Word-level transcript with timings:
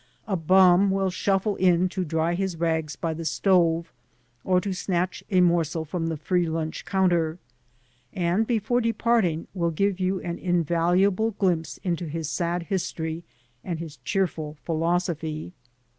A 0.27 0.35
bum 0.35 0.89
will 0.89 1.11
shuffle 1.11 1.55
in 1.57 1.87
to 1.89 2.03
dry 2.03 2.33
his 2.33 2.55
rags 2.55 2.95
by 2.95 3.13
the 3.13 3.23
stove 3.23 3.93
or 4.43 4.59
to 4.59 4.73
snatch 4.73 5.23
a 5.29 5.41
morsel 5.41 5.85
from 5.85 6.07
the 6.07 6.17
free 6.17 6.47
lunch 6.47 6.85
coimter, 6.85 7.37
and 8.11 8.47
before 8.47 8.81
departing 8.81 9.45
will 9.53 9.69
give 9.69 9.99
you 9.99 10.19
an 10.21 10.39
invaluable 10.39 11.35
glimpse 11.37 11.77
into 11.83 12.07
his 12.07 12.27
sad 12.27 12.63
history 12.63 13.23
and 13.63 13.77
his 13.77 13.97
cheerful 13.97 14.57
philosophy. 14.63 15.53